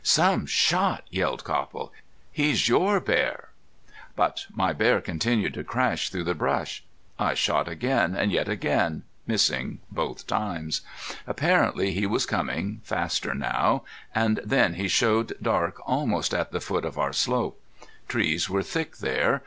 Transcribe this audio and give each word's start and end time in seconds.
"Some 0.03 0.47
shot!" 0.47 1.03
yelled 1.11 1.43
Copple. 1.43 1.93
"He's 2.31 2.67
your 2.67 2.99
bear!" 2.99 3.49
But 4.15 4.47
my 4.51 4.73
bear 4.73 4.99
continued 4.99 5.53
to 5.53 5.63
crash 5.63 6.09
through 6.09 6.23
the 6.23 6.33
brush. 6.33 6.83
I 7.19 7.35
shot 7.35 7.67
again 7.69 8.15
and 8.15 8.31
yet 8.31 8.49
again, 8.49 9.03
missing 9.27 9.77
both 9.91 10.25
times. 10.25 10.81
Apparently 11.27 11.91
he 11.91 12.07
was 12.07 12.25
coming, 12.25 12.81
faster 12.83 13.35
now 13.35 13.83
and 14.15 14.39
then 14.43 14.73
he 14.73 14.87
showed 14.87 15.33
dark 15.39 15.79
almost 15.85 16.33
at 16.33 16.51
the 16.51 16.59
foot 16.61 16.83
of 16.83 16.97
our 16.97 17.13
slope. 17.13 17.61
Trees 18.07 18.49
were 18.49 18.63
thick 18.63 18.97
there. 18.97 19.39